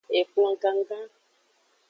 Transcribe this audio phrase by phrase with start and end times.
[0.19, 1.07] Ekplon gangan.